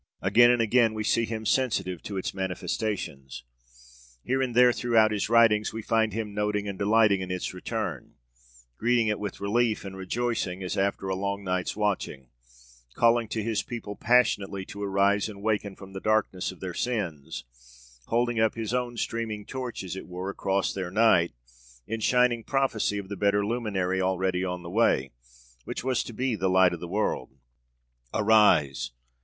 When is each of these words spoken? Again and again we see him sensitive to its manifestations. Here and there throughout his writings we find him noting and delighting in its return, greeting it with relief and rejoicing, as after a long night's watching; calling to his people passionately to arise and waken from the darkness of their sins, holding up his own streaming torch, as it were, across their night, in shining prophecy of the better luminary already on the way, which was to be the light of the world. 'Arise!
Again 0.23 0.49
and 0.49 0.63
again 0.63 0.95
we 0.95 1.03
see 1.03 1.25
him 1.25 1.45
sensitive 1.45 2.01
to 2.01 2.17
its 2.17 2.33
manifestations. 2.33 3.43
Here 4.23 4.41
and 4.41 4.55
there 4.55 4.73
throughout 4.73 5.11
his 5.11 5.29
writings 5.29 5.73
we 5.73 5.83
find 5.83 6.11
him 6.11 6.33
noting 6.33 6.67
and 6.67 6.79
delighting 6.79 7.21
in 7.21 7.29
its 7.29 7.53
return, 7.53 8.15
greeting 8.79 9.09
it 9.09 9.19
with 9.19 9.39
relief 9.39 9.85
and 9.85 9.95
rejoicing, 9.95 10.63
as 10.63 10.75
after 10.75 11.07
a 11.07 11.15
long 11.15 11.43
night's 11.43 11.75
watching; 11.75 12.29
calling 12.95 13.27
to 13.27 13.43
his 13.43 13.61
people 13.61 13.95
passionately 13.95 14.65
to 14.65 14.81
arise 14.81 15.29
and 15.29 15.43
waken 15.43 15.75
from 15.75 15.93
the 15.93 16.01
darkness 16.01 16.51
of 16.51 16.61
their 16.61 16.73
sins, 16.73 17.43
holding 18.07 18.39
up 18.39 18.55
his 18.55 18.73
own 18.73 18.97
streaming 18.97 19.45
torch, 19.45 19.83
as 19.83 19.95
it 19.95 20.07
were, 20.07 20.31
across 20.31 20.73
their 20.73 20.89
night, 20.89 21.31
in 21.85 21.99
shining 21.99 22.43
prophecy 22.43 22.97
of 22.97 23.07
the 23.07 23.15
better 23.15 23.45
luminary 23.45 24.01
already 24.01 24.43
on 24.43 24.63
the 24.63 24.69
way, 24.71 25.11
which 25.65 25.83
was 25.83 26.03
to 26.03 26.11
be 26.11 26.35
the 26.35 26.49
light 26.49 26.73
of 26.73 26.79
the 26.79 26.87
world. 26.87 27.37
'Arise! 28.15 28.93